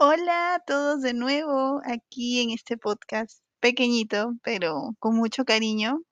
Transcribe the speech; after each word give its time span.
Hola 0.00 0.54
a 0.54 0.58
todos 0.60 1.02
de 1.02 1.12
nuevo 1.12 1.80
aquí 1.84 2.40
en 2.40 2.50
este 2.50 2.76
podcast 2.76 3.42
pequeñito, 3.58 4.34
pero 4.44 4.94
con 5.00 5.16
mucho 5.16 5.44
cariño. 5.44 6.02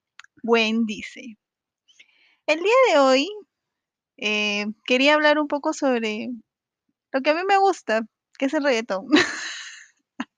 Buen 0.42 0.86
dice. 0.86 1.38
El 2.46 2.58
día 2.58 2.74
de 2.92 2.98
hoy 2.98 3.28
eh, 4.16 4.66
quería 4.86 5.14
hablar 5.14 5.38
un 5.38 5.46
poco 5.46 5.72
sobre 5.72 6.30
lo 7.12 7.20
que 7.20 7.30
a 7.30 7.34
mí 7.34 7.42
me 7.46 7.58
gusta, 7.58 8.02
que 8.36 8.46
es 8.46 8.54
el 8.54 8.64
reggaetón. 8.64 9.06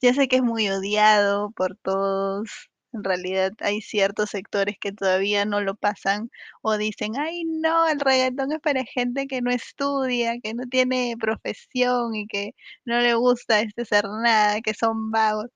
ya 0.00 0.14
sé 0.14 0.28
que 0.28 0.36
es 0.36 0.42
muy 0.42 0.68
odiado 0.68 1.50
por 1.50 1.76
todos. 1.76 2.70
En 2.96 3.04
realidad 3.04 3.52
hay 3.60 3.82
ciertos 3.82 4.30
sectores 4.30 4.76
que 4.80 4.92
todavía 4.92 5.44
no 5.44 5.60
lo 5.60 5.76
pasan 5.76 6.30
o 6.62 6.78
dicen, 6.78 7.12
ay 7.18 7.44
no, 7.44 7.86
el 7.88 8.00
reggaetón 8.00 8.52
es 8.52 8.60
para 8.60 8.84
gente 8.84 9.26
que 9.26 9.42
no 9.42 9.50
estudia, 9.50 10.36
que 10.42 10.54
no 10.54 10.64
tiene 10.66 11.14
profesión 11.20 12.14
y 12.14 12.26
que 12.26 12.52
no 12.86 12.98
le 13.00 13.14
gusta 13.14 13.60
este 13.60 13.84
ser 13.84 14.04
nada, 14.06 14.60
que 14.62 14.74
son 14.74 15.10
vagos. 15.10 15.46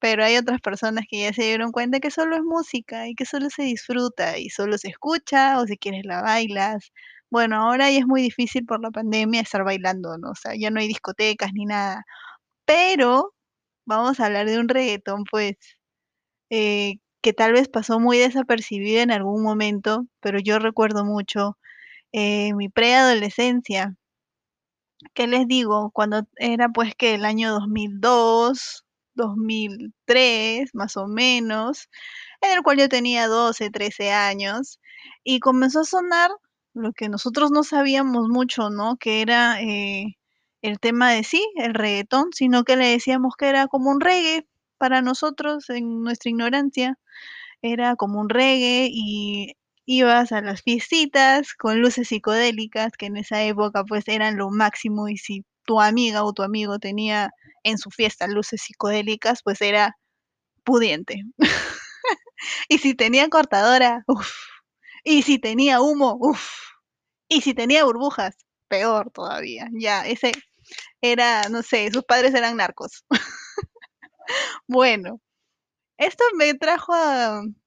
Pero 0.00 0.24
hay 0.24 0.36
otras 0.36 0.60
personas 0.60 1.04
que 1.10 1.20
ya 1.22 1.32
se 1.32 1.42
dieron 1.44 1.72
cuenta 1.72 2.00
que 2.00 2.10
solo 2.10 2.36
es 2.36 2.42
música 2.42 3.08
y 3.08 3.14
que 3.14 3.24
solo 3.26 3.50
se 3.50 3.62
disfruta 3.64 4.38
y 4.38 4.50
solo 4.50 4.78
se 4.78 4.88
escucha 4.88 5.60
o 5.60 5.66
si 5.66 5.76
quieres 5.78 6.04
la 6.04 6.22
bailas. 6.22 6.92
Bueno, 7.30 7.56
ahora 7.56 7.90
ya 7.90 7.98
es 8.00 8.06
muy 8.06 8.22
difícil 8.22 8.64
por 8.66 8.80
la 8.82 8.90
pandemia 8.90 9.40
estar 9.42 9.64
bailando, 9.64 10.16
¿no? 10.18 10.30
O 10.30 10.34
sea, 10.36 10.54
ya 10.56 10.70
no 10.70 10.80
hay 10.80 10.88
discotecas 10.88 11.52
ni 11.54 11.64
nada. 11.66 12.04
Pero 12.66 13.34
vamos 13.86 14.20
a 14.20 14.26
hablar 14.26 14.46
de 14.48 14.58
un 14.60 14.68
reggaetón, 14.68 15.24
pues, 15.30 15.56
eh, 16.50 16.96
que 17.22 17.32
tal 17.32 17.52
vez 17.52 17.68
pasó 17.68 18.00
muy 18.00 18.18
desapercibido 18.18 19.02
en 19.02 19.10
algún 19.10 19.42
momento, 19.42 20.06
pero 20.20 20.38
yo 20.38 20.58
recuerdo 20.58 21.04
mucho 21.04 21.58
eh, 22.12 22.54
mi 22.54 22.68
preadolescencia. 22.68 23.96
¿Qué 25.14 25.26
les 25.26 25.46
digo? 25.46 25.90
Cuando 25.92 26.26
era 26.36 26.68
pues 26.70 26.94
que 26.94 27.14
el 27.14 27.24
año 27.24 27.52
2002, 27.52 28.84
2003, 29.14 30.74
más 30.74 30.96
o 30.96 31.06
menos, 31.08 31.88
en 32.40 32.52
el 32.52 32.62
cual 32.62 32.78
yo 32.78 32.88
tenía 32.88 33.28
12, 33.28 33.70
13 33.70 34.12
años, 34.12 34.80
y 35.24 35.40
comenzó 35.40 35.80
a 35.80 35.84
sonar 35.84 36.30
lo 36.74 36.92
que 36.92 37.08
nosotros 37.08 37.50
no 37.50 37.64
sabíamos 37.64 38.28
mucho, 38.28 38.70
¿no? 38.70 38.96
Que 38.98 39.22
era 39.22 39.60
eh, 39.62 40.16
el 40.62 40.78
tema 40.80 41.12
de 41.12 41.24
sí, 41.24 41.46
el 41.56 41.74
reggaetón, 41.74 42.30
sino 42.32 42.64
que 42.64 42.76
le 42.76 42.86
decíamos 42.86 43.34
que 43.38 43.48
era 43.48 43.66
como 43.68 43.90
un 43.90 44.00
reggae 44.00 44.46
para 44.78 45.02
nosotros 45.02 45.70
en 45.70 46.02
nuestra 46.02 46.30
ignorancia. 46.30 46.98
Era 47.62 47.96
como 47.96 48.20
un 48.20 48.28
reggae 48.28 48.88
y 48.92 49.54
ibas 49.86 50.32
a 50.32 50.42
las 50.42 50.62
fiestitas 50.62 51.54
con 51.54 51.80
luces 51.80 52.08
psicodélicas, 52.08 52.92
que 52.98 53.06
en 53.06 53.16
esa 53.16 53.42
época 53.44 53.84
pues 53.84 54.08
eran 54.08 54.36
lo 54.36 54.50
máximo 54.50 55.08
y 55.08 55.16
si 55.18 55.44
tu 55.64 55.80
amiga 55.80 56.24
o 56.24 56.32
tu 56.32 56.42
amigo 56.42 56.78
tenía 56.78 57.30
en 57.64 57.78
su 57.78 57.90
fiesta 57.90 58.26
luces 58.28 58.62
psicodélicas, 58.62 59.42
pues 59.42 59.60
era 59.62 59.96
pudiente. 60.64 61.22
y 62.68 62.78
si 62.78 62.94
tenía 62.94 63.28
cortadora, 63.28 64.04
uff. 64.06 64.30
Y 65.04 65.22
si 65.22 65.38
tenía 65.38 65.80
humo, 65.80 66.16
uff. 66.20 66.44
Y 67.28 67.42
si 67.42 67.54
tenía 67.54 67.84
burbujas, 67.84 68.36
peor 68.68 69.10
todavía. 69.12 69.68
Ya, 69.72 70.06
ese 70.06 70.32
era, 71.00 71.48
no 71.50 71.62
sé, 71.62 71.90
sus 71.92 72.04
padres 72.04 72.34
eran 72.34 72.56
narcos. 72.56 73.04
bueno, 74.68 75.20
esto 75.98 76.24
me 76.36 76.54
trajo 76.54 76.92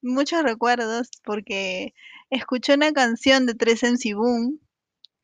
muchos 0.01 0.43
recuerdos 0.43 1.09
porque 1.23 1.93
escuché 2.29 2.75
una 2.75 2.91
canción 2.93 3.45
de 3.45 3.55
Tres 3.55 3.83
en 3.83 3.95
Boom. 4.15 4.59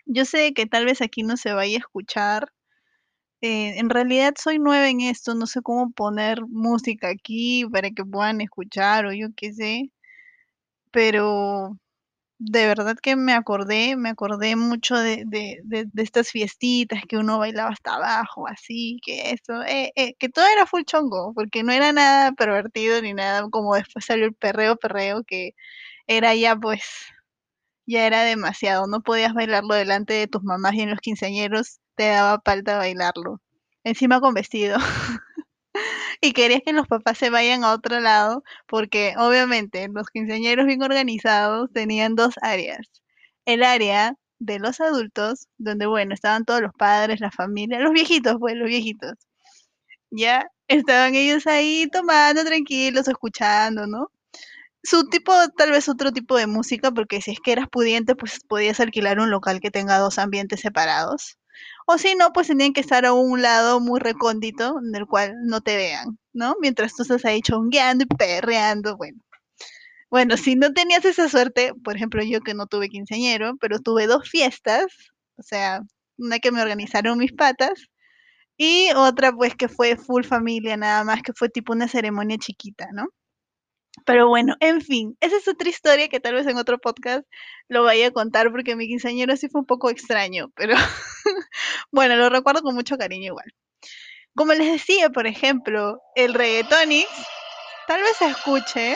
Yo 0.05 0.25
sé 0.25 0.53
que 0.53 0.65
tal 0.65 0.85
vez 0.85 1.01
aquí 1.01 1.23
no 1.23 1.37
se 1.37 1.53
vaya 1.53 1.77
a 1.77 1.79
escuchar. 1.79 2.51
Eh, 3.41 3.77
en 3.79 3.89
realidad 3.89 4.33
soy 4.41 4.59
nueva 4.59 4.89
en 4.89 5.01
esto, 5.01 5.35
no 5.35 5.45
sé 5.47 5.61
cómo 5.61 5.91
poner 5.91 6.41
música 6.47 7.09
aquí 7.09 7.65
para 7.71 7.91
que 7.91 8.05
puedan 8.05 8.41
escuchar 8.41 9.05
o 9.05 9.13
yo 9.13 9.27
qué 9.35 9.53
sé. 9.53 9.91
Pero 10.91 11.77
de 12.47 12.67
verdad 12.67 12.95
que 13.01 13.15
me 13.15 13.33
acordé, 13.33 13.95
me 13.97 14.09
acordé 14.09 14.55
mucho 14.55 14.95
de, 14.97 15.23
de, 15.25 15.59
de, 15.63 15.85
de 15.91 16.03
estas 16.03 16.29
fiestitas 16.31 17.01
que 17.07 17.17
uno 17.17 17.39
bailaba 17.39 17.71
hasta 17.71 17.95
abajo, 17.95 18.47
así, 18.47 18.99
que 19.03 19.31
eso, 19.31 19.63
eh, 19.63 19.91
eh, 19.95 20.15
que 20.19 20.29
todo 20.29 20.45
era 20.47 20.65
full 20.67 20.83
chongo, 20.85 21.33
porque 21.33 21.63
no 21.63 21.71
era 21.71 21.91
nada 21.91 22.31
pervertido 22.33 23.01
ni 23.01 23.13
nada 23.13 23.49
como 23.49 23.75
después 23.75 24.05
salió 24.05 24.25
el 24.25 24.33
perreo, 24.35 24.75
perreo, 24.77 25.23
que 25.23 25.51
era 26.07 26.35
ya 26.35 26.55
pues, 26.57 26.81
ya 27.87 28.05
era 28.07 28.23
demasiado, 28.23 28.87
no 28.87 29.01
podías 29.01 29.33
bailarlo 29.33 29.73
delante 29.75 30.13
de 30.13 30.27
tus 30.27 30.43
mamás 30.43 30.73
y 30.75 30.81
en 30.81 30.89
los 30.91 30.99
quinceañeros 30.99 31.79
te 31.95 32.07
daba 32.09 32.41
falta 32.43 32.77
bailarlo, 32.77 33.41
encima 33.83 34.19
con 34.21 34.33
vestido. 34.33 34.77
y 36.21 36.33
querías 36.33 36.61
que 36.65 36.73
los 36.73 36.87
papás 36.87 37.17
se 37.17 37.29
vayan 37.29 37.63
a 37.63 37.73
otro 37.73 37.99
lado, 37.99 38.43
porque 38.67 39.13
obviamente 39.17 39.87
los 39.89 40.07
quinceañeros 40.09 40.65
bien 40.65 40.81
organizados 40.83 41.71
tenían 41.73 42.15
dos 42.15 42.35
áreas. 42.41 42.87
El 43.45 43.63
área 43.63 44.15
de 44.39 44.59
los 44.59 44.81
adultos, 44.81 45.47
donde 45.57 45.85
bueno, 45.87 46.13
estaban 46.13 46.45
todos 46.45 46.61
los 46.61 46.73
padres, 46.73 47.19
la 47.21 47.31
familia, 47.31 47.79
los 47.79 47.93
viejitos, 47.93 48.35
pues 48.39 48.55
los 48.55 48.67
viejitos. 48.67 49.13
Ya 50.11 50.47
estaban 50.67 51.15
ellos 51.15 51.47
ahí 51.47 51.87
tomando 51.91 52.43
tranquilos, 52.45 53.07
escuchando, 53.07 53.87
¿no? 53.87 54.11
Su 54.83 55.09
tipo, 55.09 55.33
tal 55.57 55.71
vez 55.71 55.89
otro 55.89 56.11
tipo 56.13 56.37
de 56.37 56.47
música, 56.47 56.91
porque 56.91 57.21
si 57.21 57.31
es 57.31 57.39
que 57.39 57.51
eras 57.53 57.67
pudiente, 57.69 58.15
pues 58.15 58.39
podías 58.47 58.79
alquilar 58.79 59.19
un 59.19 59.31
local 59.31 59.59
que 59.59 59.71
tenga 59.71 59.99
dos 59.99 60.19
ambientes 60.19 60.61
separados. 60.61 61.37
O 61.87 61.97
si 61.97 62.15
no, 62.15 62.31
pues 62.33 62.47
tenían 62.47 62.73
que 62.73 62.81
estar 62.81 63.05
a 63.05 63.13
un 63.13 63.41
lado 63.41 63.79
muy 63.79 63.99
recóndito 63.99 64.79
en 64.85 64.95
el 64.95 65.05
cual 65.07 65.35
no 65.45 65.61
te 65.61 65.75
vean, 65.77 66.17
¿no? 66.33 66.55
Mientras 66.61 66.95
tú 66.95 67.03
estás 67.03 67.25
ahí 67.25 67.41
chongueando 67.41 68.05
y 68.05 68.15
perreando, 68.15 68.97
bueno. 68.97 69.19
Bueno, 70.09 70.37
si 70.37 70.55
no 70.55 70.71
tenías 70.73 71.05
esa 71.05 71.29
suerte, 71.29 71.73
por 71.83 71.95
ejemplo, 71.95 72.23
yo 72.23 72.41
que 72.41 72.53
no 72.53 72.67
tuve 72.67 72.89
quinceañero, 72.89 73.57
pero 73.59 73.79
tuve 73.79 74.07
dos 74.07 74.29
fiestas, 74.29 74.85
o 75.37 75.43
sea, 75.43 75.81
una 76.17 76.39
que 76.39 76.51
me 76.51 76.61
organizaron 76.61 77.17
mis 77.17 77.33
patas 77.33 77.89
y 78.57 78.89
otra 78.95 79.33
pues 79.33 79.55
que 79.55 79.67
fue 79.69 79.97
full 79.97 80.23
familia 80.23 80.77
nada 80.77 81.03
más, 81.03 81.21
que 81.23 81.33
fue 81.33 81.49
tipo 81.49 81.73
una 81.73 81.87
ceremonia 81.87 82.37
chiquita, 82.37 82.87
¿no? 82.93 83.07
Pero 84.05 84.27
bueno, 84.27 84.55
en 84.59 84.81
fin, 84.81 85.17
esa 85.19 85.35
es 85.37 85.47
otra 85.47 85.67
historia 85.67 86.07
que 86.09 86.19
tal 86.19 86.35
vez 86.35 86.45
en 86.47 86.57
otro 86.57 86.77
podcast 86.77 87.27
lo 87.67 87.83
vaya 87.83 88.07
a 88.07 88.11
contar 88.11 88.51
porque 88.51 88.75
mi 88.75 88.87
quinceañero 88.87 89.35
sí 89.35 89.49
fue 89.49 89.61
un 89.61 89.67
poco 89.67 89.89
extraño, 89.89 90.51
pero 90.55 90.75
bueno, 91.91 92.15
lo 92.15 92.29
recuerdo 92.29 92.61
con 92.61 92.75
mucho 92.75 92.97
cariño 92.97 93.25
igual. 93.25 93.53
Como 94.35 94.53
les 94.53 94.71
decía, 94.71 95.09
por 95.09 95.27
ejemplo, 95.27 96.01
el 96.15 96.35
reggaetonix, 96.35 97.09
tal 97.87 98.01
vez 98.01 98.15
se 98.17 98.27
escuche 98.27 98.95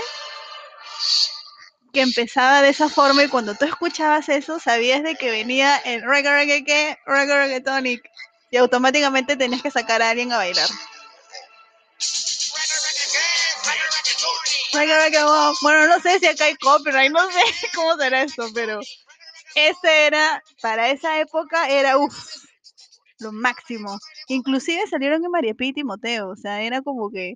que 1.92 2.02
empezaba 2.02 2.62
de 2.62 2.70
esa 2.70 2.88
forma 2.88 3.24
y 3.24 3.30
cuando 3.30 3.56
tú 3.56 3.66
escuchabas 3.66 4.30
eso 4.30 4.60
sabías 4.60 5.02
de 5.02 5.16
que 5.16 5.32
venía 5.32 5.78
el 5.78 6.04
reggae 6.04 6.46
reggae 6.46 7.00
reggae 7.06 7.38
reggaetonic 7.38 8.04
y 8.52 8.58
automáticamente 8.58 9.38
tenías 9.38 9.64
que 9.64 9.72
sacar 9.72 10.04
a 10.04 10.12
alguien 10.12 10.32
a 10.32 10.38
bailar. 10.38 10.70
Bueno, 15.62 15.88
no 15.88 16.00
sé 16.00 16.20
si 16.20 16.28
acá 16.28 16.46
hay 16.46 16.56
copyright, 16.56 17.12
no 17.12 17.20
sé 17.32 17.40
cómo 17.76 17.98
será 17.98 18.24
esto, 18.24 18.48
pero 18.54 18.80
ese 19.56 20.06
era, 20.08 20.42
para 20.62 20.90
esa 20.90 21.20
época 21.20 21.68
era, 21.70 21.98
uff, 21.98 22.16
lo 23.20 23.32
máximo. 23.32 23.98
Inclusive 24.28 24.88
salieron 24.88 25.24
en 25.26 25.32
María 25.32 25.54
Pita 25.54 25.72
y 25.72 25.74
Timoteo, 25.74 26.30
o 26.30 26.36
sea, 26.36 26.62
era 26.62 26.82
como 26.82 27.10
que 27.12 27.36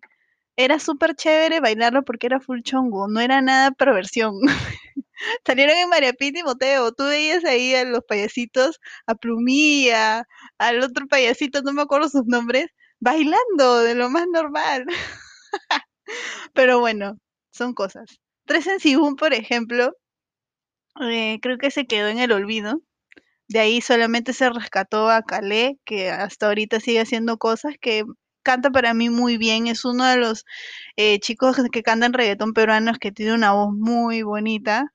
era 0.56 0.80
súper 0.80 1.16
chévere 1.16 1.60
bailarlo 1.60 2.04
porque 2.04 2.28
era 2.28 2.40
full 2.40 2.62
chongo, 2.62 3.08
no 3.08 3.20
era 3.20 3.42
nada 3.42 3.72
perversión. 3.72 4.36
salieron 5.46 5.76
en 5.78 5.90
María 5.90 6.14
Pita 6.14 6.40
y 6.40 6.44
Timoteo, 6.44 6.92
tú 6.94 7.06
veías 7.06 7.44
ahí 7.46 7.76
a 7.76 7.84
los 7.86 8.04
payasitos, 8.08 8.80
a 9.08 9.16
Plumilla, 9.16 10.26
al 10.60 10.82
otro 10.82 11.08
payasito, 11.08 11.62
no 11.62 11.74
me 11.74 11.82
acuerdo 11.82 12.10
sus 12.10 12.26
nombres, 12.26 12.68
bailando 13.00 13.80
de 13.80 13.96
lo 13.96 14.10
más 14.10 14.28
normal. 14.32 14.86
Pero 16.54 16.80
bueno, 16.80 17.18
son 17.54 17.74
cosas. 17.74 18.20
Tres 18.46 18.68
en 18.68 18.80
Sibún, 18.80 19.16
por 19.16 19.34
ejemplo, 19.34 19.96
eh, 21.02 21.40
creo 21.42 21.58
que 21.58 21.72
se 21.72 21.86
quedó 21.86 22.08
en 22.08 22.20
el 22.20 22.32
olvido. 22.32 22.82
De 23.48 23.60
ahí 23.60 23.82
solamente 23.82 24.34
se 24.34 24.50
rescató 24.50 25.10
a 25.10 25.24
Calé, 25.24 25.80
que 25.86 26.10
hasta 26.12 26.48
ahorita 26.48 26.80
sigue 26.80 27.02
haciendo 27.02 27.38
cosas 27.38 27.76
que 27.82 28.04
canta 28.44 28.72
para 28.72 28.94
mí 28.94 29.10
muy 29.10 29.38
bien. 29.38 29.68
Es 29.68 29.86
uno 29.86 30.06
de 30.06 30.18
los 30.18 30.46
eh, 30.98 31.20
chicos 31.20 31.58
que 31.72 31.84
cantan 31.84 32.14
reggaetón 32.14 32.54
peruanos 32.54 33.00
que 33.00 33.12
tiene 33.12 33.34
una 33.34 33.54
voz 33.54 33.74
muy 33.74 34.24
bonita. 34.24 34.94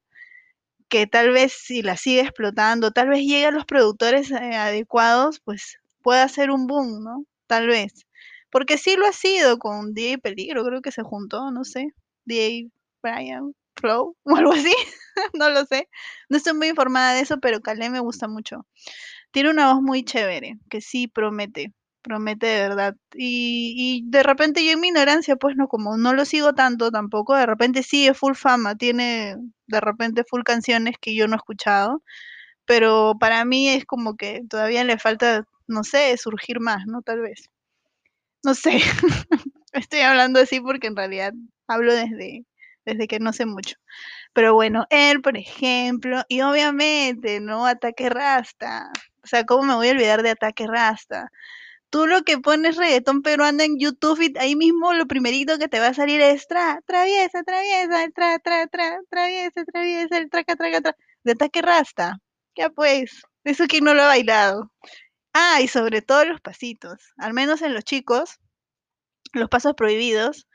Que 0.88 1.06
tal 1.06 1.30
vez 1.32 1.52
si 1.52 1.82
la 1.82 1.96
sigue 1.96 2.20
explotando, 2.22 2.92
tal 2.92 3.08
vez 3.10 3.20
llegue 3.20 3.46
a 3.46 3.50
los 3.50 3.64
productores 3.66 4.30
eh, 4.30 4.56
adecuados, 4.56 5.40
pues 5.44 5.78
pueda 6.02 6.24
hacer 6.24 6.50
un 6.50 6.66
boom, 6.66 7.04
¿no? 7.04 7.24
Tal 7.46 7.68
vez. 7.68 8.06
Porque 8.50 8.78
sí 8.78 8.96
lo 8.96 9.06
ha 9.06 9.12
sido 9.12 9.58
con 9.58 9.94
DJ 9.94 10.18
Peligro, 10.18 10.64
creo 10.64 10.82
que 10.82 10.92
se 10.92 11.02
juntó, 11.02 11.50
no 11.50 11.64
sé. 11.64 11.92
DJ 12.28 12.72
Brian 13.02 13.54
Flow 13.76 14.16
o 14.24 14.36
algo 14.36 14.52
así, 14.52 14.74
no 15.34 15.50
lo 15.50 15.64
sé. 15.66 15.88
No 16.28 16.36
estoy 16.36 16.54
muy 16.54 16.68
informada 16.68 17.14
de 17.14 17.20
eso, 17.20 17.38
pero 17.40 17.60
Calé 17.60 17.90
me 17.90 18.00
gusta 18.00 18.28
mucho. 18.28 18.66
Tiene 19.32 19.50
una 19.50 19.72
voz 19.72 19.82
muy 19.82 20.04
chévere, 20.04 20.58
que 20.70 20.80
sí 20.80 21.08
promete, 21.08 21.72
promete 22.02 22.46
de 22.46 22.60
verdad. 22.68 22.96
Y, 23.14 23.74
y 24.04 24.10
de 24.10 24.22
repente 24.22 24.64
yo 24.64 24.72
en 24.72 24.80
mi 24.80 24.88
ignorancia, 24.88 25.36
pues 25.36 25.56
no, 25.56 25.68
como 25.68 25.96
no 25.96 26.14
lo 26.14 26.24
sigo 26.24 26.54
tanto 26.54 26.90
tampoco, 26.90 27.34
de 27.36 27.46
repente 27.46 27.82
sí 27.82 28.06
es 28.08 28.16
full 28.18 28.34
fama, 28.34 28.76
tiene 28.76 29.36
de 29.66 29.80
repente 29.80 30.24
full 30.24 30.42
canciones 30.44 30.96
que 31.00 31.14
yo 31.14 31.28
no 31.28 31.34
he 31.34 31.38
escuchado, 31.38 32.02
pero 32.66 33.14
para 33.20 33.44
mí 33.44 33.68
es 33.70 33.84
como 33.86 34.16
que 34.16 34.42
todavía 34.48 34.84
le 34.84 34.98
falta, 34.98 35.46
no 35.68 35.84
sé, 35.84 36.16
surgir 36.18 36.60
más, 36.60 36.86
¿no? 36.86 37.02
Tal 37.02 37.20
vez. 37.20 37.50
No 38.44 38.54
sé, 38.54 38.80
estoy 39.78 40.00
hablando 40.00 40.40
así 40.40 40.60
porque 40.60 40.88
en 40.88 40.96
realidad 40.96 41.32
hablo 41.66 41.94
desde, 41.94 42.44
desde 42.84 43.08
que 43.08 43.20
no 43.20 43.32
sé 43.32 43.46
mucho. 43.46 43.76
Pero 44.32 44.54
bueno, 44.54 44.86
él, 44.90 45.20
por 45.22 45.36
ejemplo, 45.36 46.22
y 46.28 46.42
obviamente, 46.42 47.40
¿no? 47.40 47.66
Ataque 47.66 48.08
Rasta. 48.10 48.90
O 49.24 49.26
sea, 49.26 49.44
¿cómo 49.44 49.64
me 49.64 49.74
voy 49.74 49.88
a 49.88 49.92
olvidar 49.92 50.22
de 50.22 50.30
Ataque 50.30 50.66
Rasta? 50.66 51.30
Tú 51.90 52.06
lo 52.06 52.22
que 52.22 52.38
pones 52.38 52.76
reggaetón 52.76 53.22
peruano 53.22 53.62
en 53.62 53.78
YouTube 53.78 54.20
y 54.20 54.38
ahí 54.38 54.56
mismo 54.56 54.92
lo 54.94 55.06
primerito 55.06 55.58
que 55.58 55.68
te 55.68 55.80
va 55.80 55.88
a 55.88 55.94
salir 55.94 56.20
es 56.20 56.46
tra, 56.46 56.82
traviesa, 56.86 57.42
traviesa, 57.44 58.06
tra, 58.14 58.38
tra, 58.38 58.66
tra, 58.66 58.98
traviesa, 59.10 59.64
traviesa, 59.64 60.18
el 60.18 60.30
traca, 60.30 60.56
traca, 60.56 60.80
tra, 60.82 60.96
de 61.24 61.32
Ataque 61.32 61.62
Rasta. 61.62 62.18
Ya 62.56 62.70
pues, 62.70 63.22
eso 63.44 63.66
que 63.66 63.80
no 63.80 63.94
lo 63.94 64.02
ha 64.02 64.08
bailado. 64.08 64.70
Ah, 65.32 65.60
y 65.62 65.68
sobre 65.68 66.02
todo 66.02 66.24
los 66.24 66.40
pasitos, 66.40 67.12
al 67.16 67.32
menos 67.34 67.62
en 67.62 67.74
los 67.74 67.84
chicos, 67.84 68.38
los 69.32 69.48
pasos 69.48 69.74
prohibidos, 69.74 70.48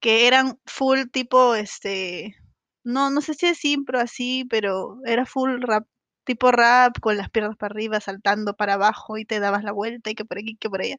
que 0.00 0.26
eran 0.26 0.58
full 0.66 1.04
tipo, 1.12 1.54
este, 1.54 2.36
no, 2.84 3.10
no 3.10 3.20
sé 3.20 3.34
si 3.34 3.46
es 3.46 3.64
impro 3.64 4.00
así, 4.00 4.46
pero 4.50 4.98
era 5.06 5.26
full 5.26 5.60
rap, 5.62 5.86
tipo 6.24 6.52
rap, 6.52 6.98
con 7.00 7.16
las 7.16 7.30
piernas 7.30 7.56
para 7.56 7.72
arriba, 7.72 8.00
saltando 8.00 8.54
para 8.54 8.74
abajo 8.74 9.18
y 9.18 9.24
te 9.24 9.40
dabas 9.40 9.64
la 9.64 9.72
vuelta 9.72 10.10
y 10.10 10.14
que 10.14 10.24
por 10.24 10.38
aquí, 10.38 10.56
que 10.56 10.70
por 10.70 10.82
allá. 10.82 10.96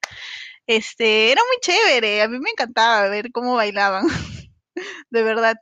Este, 0.68 1.31
era 1.31 1.42
muy 1.48 1.57
chévere, 1.62 2.22
a 2.24 2.28
mí 2.30 2.39
me 2.39 2.51
encantaba 2.51 3.10
ver 3.10 3.31
cómo 3.31 3.56
bailaban, 3.56 4.06
de 5.12 5.24
verdad. 5.24 5.56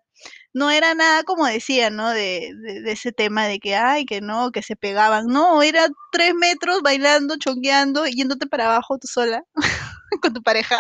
No 0.54 0.72
era 0.72 0.96
nada 0.96 1.24
como 1.24 1.46
decían, 1.48 1.96
¿no? 1.96 2.10
De, 2.12 2.52
de, 2.64 2.82
de, 2.82 2.92
ese 2.92 3.12
tema 3.12 3.48
de 3.48 3.60
que, 3.60 3.76
ay, 3.76 4.06
que 4.06 4.22
no, 4.22 4.52
que 4.52 4.64
se 4.64 4.76
pegaban. 4.76 5.28
No, 5.28 5.62
era 5.64 5.88
tres 6.12 6.34
metros 6.36 6.82
bailando, 6.84 7.38
chongueando, 7.38 8.08
yéndote 8.08 8.48
para 8.48 8.68
abajo 8.68 8.98
tú 9.00 9.08
sola, 9.08 9.44
con 10.22 10.34
tu 10.34 10.44
pareja. 10.44 10.80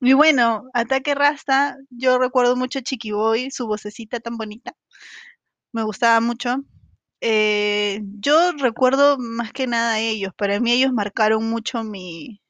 Y 0.00 0.14
bueno, 0.14 0.64
Ataque 0.74 1.14
Rasta, 1.14 1.76
yo 1.90 2.18
recuerdo 2.18 2.56
mucho 2.56 2.80
Chiqui 2.80 3.12
Boy, 3.12 3.50
su 3.50 3.66
vocecita 3.66 4.20
tan 4.20 4.36
bonita. 4.38 4.74
Me 5.72 5.82
gustaba 5.84 6.20
mucho. 6.20 6.64
Eh, 7.20 8.00
yo 8.20 8.52
recuerdo 8.52 9.18
más 9.18 9.52
que 9.52 9.66
nada 9.66 9.94
a 9.94 10.00
ellos. 10.00 10.32
Para 10.36 10.58
mí 10.60 10.72
ellos 10.72 10.92
marcaron 10.92 11.48
mucho 11.50 11.84
mi, 11.84 12.40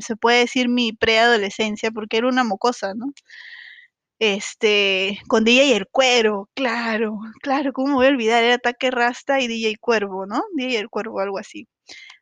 se 0.00 0.16
puede 0.16 0.40
decir 0.40 0.68
mi 0.68 0.92
preadolescencia, 0.92 1.90
porque 1.90 2.18
era 2.18 2.28
una 2.28 2.44
mocosa, 2.44 2.94
¿no? 2.94 3.12
Este, 4.18 5.18
con 5.28 5.44
DJ 5.44 5.76
El 5.76 5.86
Cuervo, 5.88 6.50
claro, 6.54 7.20
claro, 7.42 7.72
¿cómo 7.72 7.94
voy 7.94 8.06
a 8.06 8.10
olvidar? 8.10 8.44
Era 8.44 8.56
Ataque 8.56 8.90
Rasta 8.90 9.40
y 9.40 9.48
DJ 9.48 9.76
Cuervo, 9.80 10.26
¿no? 10.26 10.42
DJ 10.54 10.78
El 10.80 10.90
Cuervo, 10.90 11.20
algo 11.20 11.38
así. 11.38 11.66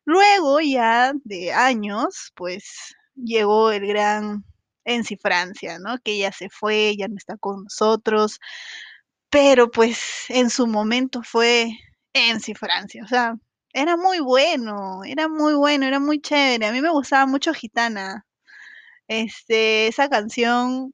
Luego, 0.05 0.61
ya 0.61 1.13
de 1.25 1.53
años, 1.53 2.31
pues 2.35 2.95
llegó 3.23 3.71
el 3.71 3.87
gran 3.87 4.45
Enci 4.85 5.17
Francia, 5.17 5.79
¿no? 5.79 5.99
Que 5.99 6.17
ya 6.17 6.31
se 6.31 6.49
fue, 6.49 6.95
ya 6.97 7.07
no 7.07 7.17
está 7.17 7.37
con 7.37 7.63
nosotros, 7.63 8.39
pero 9.29 9.71
pues 9.71 9.99
en 10.29 10.49
su 10.49 10.67
momento 10.67 11.23
fue 11.23 11.71
Enci 12.13 12.55
Francia, 12.55 13.03
o 13.03 13.07
sea, 13.07 13.35
era 13.73 13.97
muy 13.97 14.19
bueno, 14.19 15.03
era 15.05 15.27
muy 15.27 15.53
bueno, 15.53 15.85
era 15.85 15.99
muy 15.99 16.19
chévere. 16.21 16.65
A 16.67 16.71
mí 16.71 16.81
me 16.81 16.89
gustaba 16.91 17.25
mucho 17.25 17.53
Gitana. 17.53 18.25
Este, 19.07 19.87
esa 19.87 20.09
canción 20.09 20.93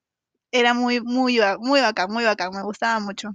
era 0.52 0.74
muy, 0.74 1.02
muy, 1.02 1.40
muy 1.60 1.82
bacán, 1.82 2.12
muy 2.12 2.24
bacán, 2.26 2.52
me 2.54 2.64
gustaba 2.64 3.00
mucho. 3.00 3.32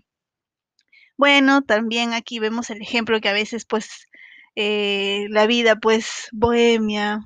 Bueno, 1.16 1.62
también 1.62 2.14
aquí 2.14 2.38
vemos 2.38 2.70
el 2.70 2.80
ejemplo 2.82 3.20
que 3.20 3.28
a 3.28 3.32
veces, 3.34 3.64
pues, 3.66 4.08
eh, 4.56 5.26
la 5.30 5.46
vida, 5.46 5.76
pues, 5.76 6.28
bohemia, 6.32 7.20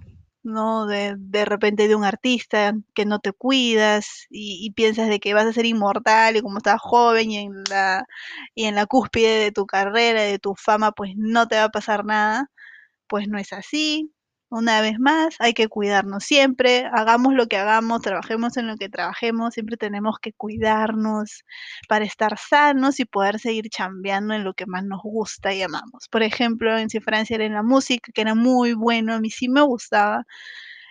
¿no? 0.45 0.87
De, 0.87 1.15
de 1.19 1.45
repente 1.45 1.89
de 1.89 1.97
un 1.97 2.05
artista 2.05 2.75
que 2.95 3.07
no 3.07 3.19
te 3.21 3.33
cuidas 3.33 4.27
y, 4.31 4.65
y, 4.67 4.73
piensas 4.73 5.09
de 5.09 5.21
que 5.21 5.35
vas 5.35 5.47
a 5.47 5.53
ser 5.53 5.67
inmortal 5.67 6.37
y 6.37 6.43
como 6.43 6.59
estás 6.59 6.81
joven 6.81 7.31
y 7.31 7.39
en 7.39 7.65
la, 7.71 8.05
y 8.55 8.65
en 8.67 8.75
la 8.77 8.87
cúspide 8.87 9.39
de 9.41 9.53
tu 9.53 9.67
carrera, 9.67 10.23
de 10.23 10.39
tu 10.39 10.55
fama, 10.57 10.93
pues 10.93 11.13
no 11.17 11.49
te 11.49 11.57
va 11.57 11.65
a 11.65 11.71
pasar 11.71 12.05
nada, 12.05 12.51
pues 13.09 13.29
no 13.29 13.39
es 13.39 13.53
así. 13.53 14.13
Una 14.51 14.81
vez 14.83 14.99
más, 15.01 15.35
hay 15.41 15.53
que 15.53 15.69
cuidarnos 15.69 16.23
siempre, 16.25 16.85
hagamos 16.93 17.35
lo 17.35 17.49
que 17.49 17.57
hagamos, 17.57 18.03
trabajemos 18.03 18.57
en 18.57 18.69
lo 18.69 18.77
que 18.77 18.89
trabajemos, 18.89 19.55
siempre 19.55 19.77
tenemos 19.77 20.19
que 20.21 20.33
cuidarnos 20.33 21.45
para 21.89 22.05
estar 22.05 22.39
sanos 22.39 23.01
y 23.01 23.05
poder 23.05 23.41
seguir 23.41 23.69
chambeando 23.69 24.33
en 24.35 24.45
lo 24.45 24.55
que 24.55 24.67
más 24.67 24.85
nos 24.85 25.01
gusta 25.03 25.53
y 25.55 25.63
amamos. 25.63 26.09
Por 26.11 26.23
ejemplo, 26.23 26.77
en 26.79 26.89
Francia 26.91 27.35
era 27.35 27.45
en 27.47 27.55
la 27.55 27.63
música, 27.65 28.13
que 28.15 28.21
era 28.21 28.35
muy 28.37 28.75
bueno, 28.75 29.15
a 29.15 29.21
mí 29.21 29.31
sí 29.31 29.49
me 29.49 29.63
gustaba. 29.63 30.25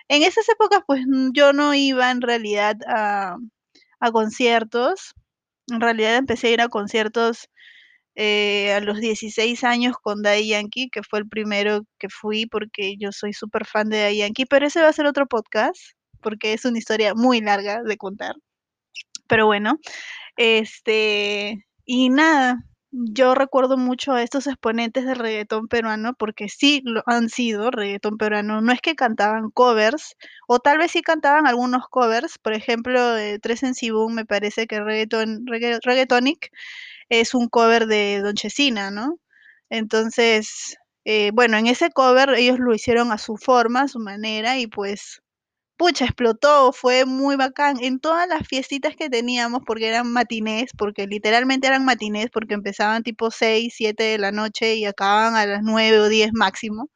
En 0.10 0.24
esas 0.24 0.50
épocas, 0.50 0.82
pues 0.88 1.06
yo 1.34 1.54
no 1.54 1.74
iba 1.74 2.12
en 2.12 2.22
realidad 2.22 2.78
a, 2.88 3.38
a 4.00 4.12
conciertos, 4.12 5.16
en 5.70 5.82
realidad 5.82 6.18
empecé 6.18 6.48
a 6.50 6.52
ir 6.52 6.62
a 6.62 6.70
conciertos 6.70 7.50
eh, 8.16 8.74
a 8.74 8.80
los 8.82 9.00
16 9.00 9.64
años 9.64 9.96
con 10.02 10.22
Daddy 10.22 10.48
Yankee, 10.50 10.90
que 10.90 11.04
fue 11.04 11.20
el 11.20 11.28
primero 11.28 11.82
que 12.00 12.10
fui 12.10 12.46
porque 12.46 12.96
yo 12.98 13.12
soy 13.12 13.34
súper 13.34 13.66
fan 13.66 13.90
de 13.90 14.02
Daddy 14.02 14.18
Yankee, 14.18 14.46
pero 14.46 14.68
ese 14.68 14.82
va 14.82 14.90
a 14.90 14.94
ser 14.94 15.06
otro 15.08 15.28
podcast 15.28 15.80
porque 16.22 16.54
es 16.54 16.66
una 16.66 16.78
historia 16.78 17.14
muy 17.16 17.42
larga 17.42 17.84
de 17.84 17.98
contar. 17.98 18.36
Pero 19.28 19.46
bueno, 19.48 19.80
este, 20.38 21.66
y 21.86 22.10
nada, 22.10 22.64
yo 22.92 23.34
recuerdo 23.36 23.78
mucho 23.78 24.14
a 24.14 24.22
estos 24.22 24.48
exponentes 24.48 25.06
del 25.06 25.18
reggaetón 25.18 25.68
peruano 25.68 26.14
porque 26.14 26.48
sí 26.50 26.82
lo 26.86 27.02
han 27.08 27.30
sido 27.30 27.72
reggaetón 27.72 28.18
peruano, 28.18 28.62
no 28.62 28.72
es 28.72 28.82
que 28.82 28.96
cantaban 28.96 29.50
covers, 29.52 30.16
o 30.48 30.60
tal 30.60 30.78
vez 30.78 30.92
sí 30.92 31.02
cantaban 31.02 31.48
algunos 31.48 31.88
covers, 31.90 32.38
por 32.38 32.54
ejemplo, 32.54 33.00
Tres 33.42 33.64
en 33.64 33.74
Cibún 33.76 34.14
me 34.16 34.26
parece 34.26 34.68
que 34.68 34.80
reggaeton, 34.80 35.48
regga, 35.48 35.80
Reggaetonic 35.84 36.52
es 37.10 37.34
un 37.34 37.48
cover 37.50 37.88
de 37.88 38.22
Don 38.24 38.36
Chesina, 38.36 38.92
¿no? 38.92 39.18
Entonces, 39.70 40.78
eh, 41.06 41.32
bueno, 41.34 41.58
en 41.58 41.68
ese 41.68 41.92
cover 41.92 42.32
ellos 42.36 42.60
lo 42.60 42.74
hicieron 42.76 43.12
a 43.12 43.18
su 43.18 43.38
forma, 43.38 43.82
a 43.84 43.88
su 43.88 44.00
manera, 44.00 44.58
y 44.60 44.68
pues, 44.68 45.22
pucha, 45.78 46.06
explotó, 46.06 46.74
fue 46.74 47.06
muy 47.06 47.36
bacán. 47.36 47.78
En 47.82 48.00
todas 48.00 48.28
las 48.28 48.48
fiestitas 48.48 48.96
que 48.96 49.10
teníamos, 49.10 49.62
porque 49.66 49.88
eran 49.90 50.12
matinés, 50.12 50.72
porque 50.78 51.08
literalmente 51.08 51.68
eran 51.68 51.86
matinés, 51.86 52.30
porque 52.32 52.54
empezaban 52.56 53.04
tipo 53.04 53.32
6, 53.32 53.74
7 53.78 54.04
de 54.04 54.18
la 54.20 54.32
noche 54.32 54.76
y 54.76 54.86
acababan 54.86 55.36
a 55.36 55.46
las 55.46 55.62
9 55.64 56.00
o 56.00 56.10
10 56.10 56.32
máximo, 56.34 56.90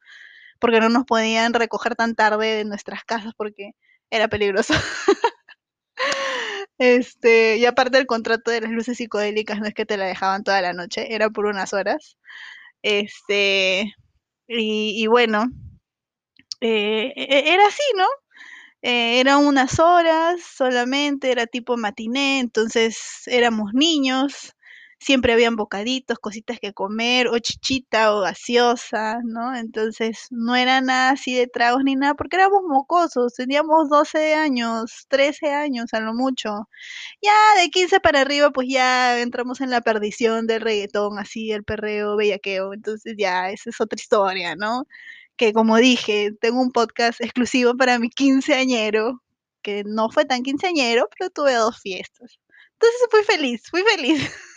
porque 0.60 0.80
no 0.80 0.88
nos 0.90 1.04
podían 1.06 1.54
recoger 1.54 1.96
tan 1.96 2.14
tarde 2.16 2.46
de 2.58 2.64
nuestras 2.66 3.04
casas 3.04 3.34
porque 3.36 3.72
era 4.10 4.28
peligroso. 4.28 4.74
Este, 6.78 7.56
y 7.58 7.66
aparte 7.66 7.98
el 7.98 8.06
contrato 8.06 8.50
de 8.52 8.60
las 8.60 8.70
luces 8.70 8.98
psicodélicas 8.98 9.58
no 9.60 9.66
es 9.66 9.74
que 9.74 9.86
te 9.86 9.96
la 9.96 10.06
dejaban 10.06 10.44
toda 10.44 10.62
la 10.62 10.72
noche, 10.72 11.14
era 11.14 11.30
por 11.30 11.46
unas 11.46 11.72
horas. 11.72 12.16
Este, 12.82 13.94
y, 14.48 15.02
y 15.02 15.06
bueno, 15.08 15.46
eh, 16.60 17.12
era 17.16 17.66
así, 17.66 17.82
¿no? 17.96 18.04
Eh, 18.82 19.20
eran 19.20 19.46
unas 19.46 19.80
horas 19.80 20.42
solamente, 20.42 21.32
era 21.32 21.46
tipo 21.46 21.76
matiné, 21.76 22.40
entonces 22.40 23.22
éramos 23.26 23.72
niños, 23.74 24.54
siempre 25.00 25.32
habían 25.32 25.56
bocaditos, 25.56 26.18
cositas 26.18 26.58
que 26.60 26.72
comer, 26.72 27.28
o 27.28 27.38
chichita 27.38 28.14
o 28.14 28.20
gaseosa, 28.20 29.18
¿no? 29.24 29.54
Entonces 29.56 30.26
no 30.30 30.56
era 30.56 30.80
nada 30.80 31.10
así 31.10 31.34
de 31.34 31.46
tragos 31.46 31.82
ni 31.84 31.94
nada, 31.96 32.14
porque 32.14 32.36
éramos 32.36 32.62
mocosos, 32.66 33.34
teníamos 33.34 33.88
12 33.88 34.34
años, 34.34 35.06
13 35.08 35.52
años 35.52 35.92
a 35.94 36.00
lo 36.00 36.14
mucho. 36.14 36.68
Ya 37.22 37.32
de 37.60 37.70
15 37.70 38.00
para 38.00 38.20
arriba, 38.22 38.50
pues 38.50 38.68
ya 38.70 39.20
entramos 39.20 39.60
en 39.60 39.70
la 39.70 39.80
perdición 39.80 40.46
del 40.46 40.60
reggaetón, 40.62 41.18
así 41.18 41.52
el 41.52 41.64
perreo, 41.64 42.16
bellaqueo, 42.16 42.74
entonces 42.74 43.14
ya 43.18 43.50
esa 43.50 43.70
es 43.70 43.80
otra 43.80 43.96
historia, 44.00 44.56
¿no? 44.56 44.84
Que 45.36 45.52
como 45.52 45.76
dije, 45.78 46.32
tengo 46.40 46.60
un 46.60 46.72
podcast 46.72 47.20
exclusivo 47.20 47.76
para 47.76 47.98
mi 47.98 48.10
quinceañero, 48.10 49.22
que 49.62 49.84
no 49.86 50.10
fue 50.10 50.24
tan 50.24 50.42
quinceañero, 50.42 51.08
pero 51.18 51.30
tuve 51.30 51.54
dos 51.54 51.80
fiestas. 51.80 52.38
Entonces 52.74 53.00
fui 53.10 53.24
feliz, 53.24 53.62
fui 53.70 53.82
feliz. 53.82 54.30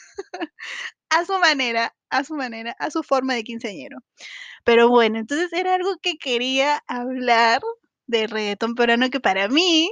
a 1.10 1.26
su 1.26 1.38
manera, 1.40 1.96
a 2.10 2.24
su 2.24 2.36
manera, 2.36 2.76
a 2.80 2.92
su 2.92 3.04
forma 3.04 3.36
de 3.36 3.44
quinceañero. 3.44 4.00
Pero 4.66 4.90
bueno, 4.90 5.20
entonces 5.20 5.52
era 5.54 5.76
algo 5.76 5.98
que 6.02 6.18
quería 6.18 6.84
hablar 6.88 7.62
de 8.08 8.28
reggaetón 8.28 8.76
peruano 8.76 9.10
que 9.10 9.20
para 9.20 9.48
mí 9.50 9.92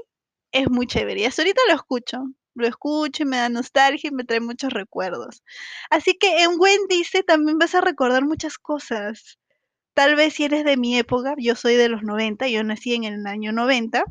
es 0.51 0.69
muy 0.69 0.87
chévere. 0.87 1.21
Y 1.21 1.25
ahorita 1.25 1.61
lo 1.69 1.75
escucho, 1.75 2.19
lo 2.55 2.67
escucho 2.67 3.23
y 3.23 3.25
me 3.25 3.37
da 3.37 3.49
nostalgia 3.49 4.09
y 4.09 4.13
me 4.15 4.23
trae 4.25 4.39
muchos 4.41 4.73
recuerdos. 4.73 5.43
Así 5.89 6.15
que 6.17 6.43
en 6.43 6.57
Gwen 6.57 6.81
dice 6.89 7.23
también 7.23 7.57
vas 7.59 7.75
a 7.75 7.81
recordar 7.81 8.25
muchas 8.25 8.57
cosas. 8.57 9.39
tal 9.95 10.15
vez 10.15 10.35
si 10.35 10.45
eres 10.45 10.65
de 10.65 10.77
mi 10.77 10.97
época, 10.97 11.35
yo 11.37 11.55
soy 11.55 11.75
de 11.75 11.89
los 11.89 12.03
90, 12.03 12.47
yo 12.49 12.63
nací 12.63 12.95
en 12.95 13.05
el 13.05 13.27
año 13.27 13.51
90, 13.53 14.05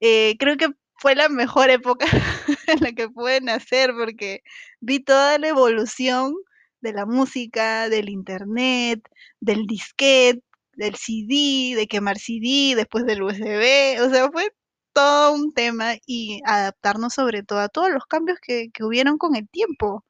eh, 0.00 0.36
creo 0.38 0.56
que 0.56 0.68
fue 1.02 1.16
la 1.16 1.28
mejor 1.28 1.68
época 1.70 2.06
en 2.68 2.80
la 2.80 2.92
que 2.92 3.08
pude 3.08 3.40
nacer, 3.40 3.92
porque 3.92 4.44
vi 4.80 5.00
toda 5.00 5.36
la 5.38 5.48
evolución 5.48 6.32
de 6.80 6.92
la 6.92 7.06
música, 7.06 7.88
del 7.88 8.08
internet, 8.08 9.02
del 9.40 9.66
disquete, 9.66 10.44
del 10.74 10.94
CD, 10.94 11.74
de 11.76 11.88
quemar 11.88 12.18
CD, 12.18 12.74
después 12.76 13.04
del 13.04 13.22
USB, 13.22 14.00
o 14.00 14.10
sea, 14.10 14.30
fue 14.32 14.54
todo 14.92 15.34
un 15.34 15.52
tema 15.52 15.94
y 16.06 16.40
adaptarnos 16.46 17.14
sobre 17.14 17.42
todo 17.42 17.58
a 17.58 17.68
todos 17.68 17.90
los 17.90 18.06
cambios 18.06 18.38
que, 18.40 18.70
que 18.72 18.84
hubieron 18.84 19.18
con 19.18 19.34
el 19.34 19.48
tiempo. 19.48 20.04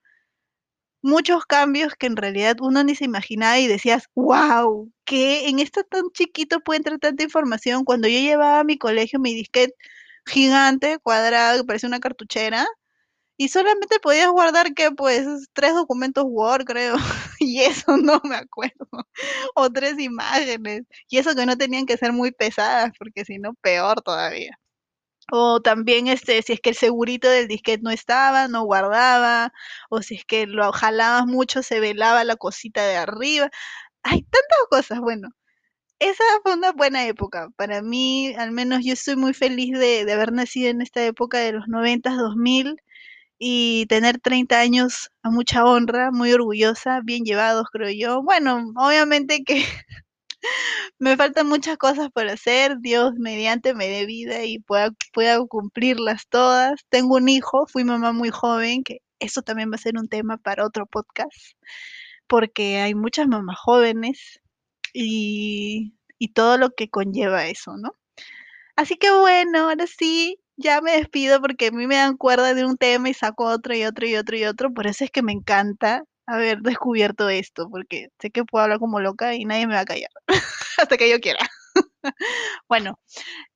Muchos 1.01 1.47
cambios 1.47 1.95
que 1.95 2.07
en 2.07 2.17
realidad 2.17 2.57
uno 2.61 2.85
ni 2.85 2.95
se 2.95 3.07
imaginaba 3.07 3.59
y 3.59 3.67
decías, 3.67 4.09
wow, 4.15 4.93
que 5.05 5.49
en 5.49 5.59
esto 5.59 5.85
tan 5.85 6.11
chiquito 6.13 6.61
puede 6.61 6.79
entrar 6.79 6.99
tanta 6.99 7.25
información. 7.25 7.85
Cuando 7.85 8.09
yo 8.09 8.19
llevaba 8.19 8.61
a 8.61 8.65
mi 8.65 8.79
colegio 8.79 9.19
mi 9.19 9.35
disquete 9.35 9.75
gigante, 10.27 10.99
cuadrado, 11.01 11.59
que 11.61 11.67
parecía 11.67 11.89
una 11.89 12.01
cartuchera, 12.01 12.67
y 13.39 13.49
solamente 13.49 13.99
podías 14.01 14.31
guardar 14.31 14.75
que 14.75 14.91
pues 14.93 15.27
tres 15.55 15.75
documentos 15.75 16.25
Word, 16.29 16.65
creo, 16.67 16.97
y 17.41 17.63
eso 17.63 17.97
no 17.99 18.21
me 18.25 18.37
acuerdo, 18.37 18.89
o 19.55 19.71
tres 19.71 19.99
imágenes, 19.99 20.83
y 21.09 21.19
eso 21.19 21.35
que 21.35 21.47
no 21.47 21.57
tenían 21.59 21.87
que 21.87 21.97
ser 21.99 22.13
muy 22.13 22.33
pesadas, 22.33 22.93
porque 22.99 23.25
si 23.25 23.39
no, 23.39 23.55
peor 23.63 24.03
todavía. 24.03 24.59
O 25.31 25.61
también, 25.63 26.09
este, 26.09 26.43
si 26.43 26.53
es 26.55 26.61
que 26.61 26.71
el 26.71 26.77
segurito 26.77 27.29
del 27.29 27.49
disquete 27.49 27.83
no 27.83 27.91
estaba, 27.91 28.49
no 28.49 28.65
guardaba, 28.65 29.53
o 29.91 30.03
si 30.03 30.17
es 30.17 30.25
que 30.25 30.47
lo 30.47 30.73
jalabas 30.73 31.27
mucho, 31.27 31.63
se 31.63 31.81
velaba 31.81 32.25
la 32.25 32.37
cosita 32.37 32.85
de 32.87 32.97
arriba. 32.97 33.51
Hay 34.05 34.23
tantas 34.25 34.59
cosas, 34.71 35.01
bueno. 35.01 35.31
Esa 36.03 36.25
fue 36.43 36.55
una 36.55 36.73
buena 36.73 37.07
época. 37.07 37.51
Para 37.57 37.81
mí, 37.81 38.35
al 38.37 38.51
menos 38.51 38.81
yo 38.85 38.93
estoy 38.93 39.15
muy 39.15 39.35
feliz 39.35 39.79
de, 39.79 40.05
de 40.05 40.13
haber 40.13 40.33
nacido 40.33 40.69
en 40.69 40.83
esta 40.83 41.05
época 41.07 41.39
de 41.39 41.53
los 41.53 41.69
90, 41.69 42.11
2000 42.17 42.77
y 43.39 43.87
tener 43.87 44.19
30 44.21 44.59
años 44.61 45.13
a 45.23 45.31
mucha 45.31 45.65
honra, 45.65 46.11
muy 46.11 46.33
orgullosa, 46.33 47.01
bien 47.05 47.25
llevados, 47.25 47.67
creo 47.73 47.91
yo. 47.93 48.23
Bueno, 48.25 48.73
obviamente 48.77 49.45
que 49.45 49.65
me 50.99 51.17
faltan 51.17 51.49
muchas 51.49 51.79
cosas 51.79 52.11
por 52.13 52.29
hacer, 52.29 52.79
Dios 52.81 53.13
mediante 53.19 53.73
me 53.75 53.89
dé 53.89 54.05
vida 54.07 54.45
y 54.45 54.59
pueda, 54.59 54.91
pueda 55.13 55.39
cumplirlas 55.47 56.27
todas. 56.29 56.81
Tengo 56.89 57.17
un 57.17 57.29
hijo, 57.29 57.67
fui 57.69 57.85
mamá 57.85 58.13
muy 58.13 58.31
joven, 58.31 58.83
que 58.85 58.99
eso 59.21 59.43
también 59.43 59.71
va 59.71 59.77
a 59.77 59.79
ser 59.79 59.95
un 59.99 60.09
tema 60.09 60.37
para 60.39 60.67
otro 60.67 60.87
podcast, 60.87 61.57
porque 62.27 62.79
hay 62.81 62.95
muchas 62.97 63.29
mamás 63.29 63.59
jóvenes 63.61 64.42
y, 64.93 65.95
todo 66.35 66.57
lo 66.59 66.71
que 66.71 66.89
conlleva 66.89 67.47
eso, 67.49 67.77
¿no? 67.77 67.95
Así 68.77 68.97
que 68.97 69.11
bueno, 69.13 69.71
ahora 69.71 69.87
sí, 69.87 70.41
ya 70.57 70.81
me 70.81 70.93
despido 70.93 71.41
porque 71.41 71.69
a 71.69 71.71
mí 71.73 71.87
me 71.87 71.97
dan 71.97 72.17
cuerda 72.17 72.55
de 72.55 72.65
un 72.65 72.77
tema 72.79 73.09
y 73.11 73.15
saco 73.15 73.45
otro 73.47 73.75
y 73.75 73.85
otro 73.85 74.07
y 74.07 74.17
otro 74.17 74.37
y 74.37 74.45
otro, 74.45 74.73
por 74.73 74.87
eso 74.87 75.05
es 75.05 75.11
que 75.11 75.23
me 75.23 75.33
encanta 75.33 76.05
haber 76.27 76.61
descubierto 76.61 77.29
esto, 77.29 77.69
porque 77.71 78.09
sé 78.21 78.31
que 78.31 78.45
puedo 78.45 78.65
hablar 78.65 78.79
como 78.79 79.01
loca 79.01 79.35
y 79.35 79.45
nadie 79.45 79.67
me 79.67 79.75
va 79.75 79.81
a 79.81 79.85
callar 79.85 80.11
hasta 80.79 80.97
que 80.97 81.11
yo 81.11 81.21
quiera. 81.21 81.41
bueno, 82.69 82.99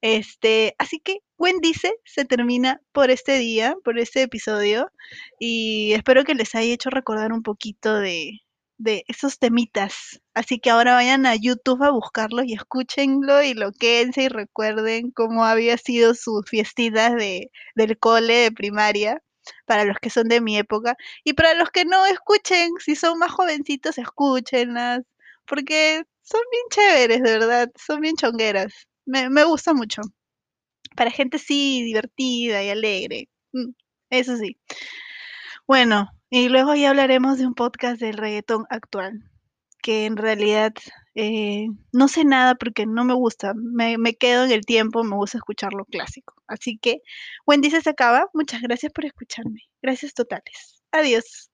este, 0.00 0.74
así 0.78 1.00
que 1.00 1.18
Buen 1.38 1.58
Dice 1.60 1.92
se 2.04 2.24
termina 2.24 2.80
por 2.92 3.10
este 3.10 3.38
día, 3.38 3.76
por 3.84 3.98
este 3.98 4.22
episodio, 4.22 4.90
y 5.38 5.92
espero 5.94 6.24
que 6.24 6.34
les 6.34 6.54
haya 6.54 6.72
hecho 6.72 6.90
recordar 6.90 7.32
un 7.32 7.42
poquito 7.42 7.94
de, 7.94 8.40
de 8.78 9.04
esos 9.08 9.38
temitas. 9.38 10.20
Así 10.34 10.58
que 10.58 10.70
ahora 10.70 10.94
vayan 10.94 11.26
a 11.26 11.34
YouTube 11.34 11.82
a 11.82 11.90
buscarlo 11.90 12.42
y 12.44 12.54
escúchenlo 12.54 13.42
y 13.42 13.54
lo 13.54 13.72
quédense 13.72 14.24
y 14.24 14.28
recuerden 14.28 15.10
cómo 15.12 15.44
había 15.44 15.78
sido 15.78 16.14
sus 16.14 16.44
fiestitas 16.48 17.14
de, 17.14 17.50
del 17.74 17.98
cole 17.98 18.34
de 18.34 18.52
primaria 18.52 19.22
para 19.64 19.84
los 19.84 19.98
que 19.98 20.10
son 20.10 20.28
de 20.28 20.40
mi 20.40 20.58
época 20.58 20.96
y 21.24 21.34
para 21.34 21.54
los 21.54 21.70
que 21.70 21.84
no 21.84 22.04
escuchen, 22.06 22.70
si 22.84 22.96
son 22.96 23.18
más 23.18 23.32
jovencitos, 23.32 23.98
escúchenlas 23.98 25.02
porque 25.46 26.02
son 26.22 26.40
bien 26.50 26.64
chéveres, 26.70 27.22
de 27.22 27.38
verdad, 27.38 27.70
son 27.76 28.00
bien 28.00 28.16
chongueras. 28.16 28.72
Me, 29.06 29.30
me 29.30 29.44
gusta 29.44 29.72
mucho. 29.74 30.02
Para 30.96 31.10
gente 31.10 31.38
sí, 31.38 31.82
divertida 31.84 32.62
y 32.64 32.70
alegre. 32.70 33.28
Mm, 33.52 33.70
eso 34.10 34.36
sí. 34.36 34.58
Bueno, 35.66 36.08
y 36.30 36.48
luego 36.48 36.74
ya 36.74 36.90
hablaremos 36.90 37.38
de 37.38 37.46
un 37.46 37.54
podcast 37.54 38.00
del 38.00 38.16
reggaetón 38.16 38.66
actual, 38.70 39.30
que 39.82 40.06
en 40.06 40.16
realidad 40.16 40.72
eh, 41.14 41.68
no 41.92 42.08
sé 42.08 42.24
nada 42.24 42.56
porque 42.56 42.86
no 42.86 43.04
me 43.04 43.14
gusta, 43.14 43.54
me, 43.54 43.98
me, 43.98 44.14
quedo 44.16 44.44
en 44.44 44.52
el 44.52 44.66
tiempo, 44.66 45.04
me 45.04 45.16
gusta 45.16 45.38
escuchar 45.38 45.72
lo 45.72 45.84
clásico. 45.84 46.34
Así 46.46 46.78
que, 46.78 47.00
Wendy 47.46 47.70
se 47.70 47.88
acaba, 47.88 48.28
muchas 48.34 48.62
gracias 48.62 48.92
por 48.92 49.04
escucharme, 49.04 49.60
gracias 49.82 50.14
totales, 50.14 50.82
adiós. 50.92 51.50